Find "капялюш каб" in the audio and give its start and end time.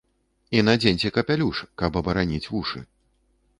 1.17-2.01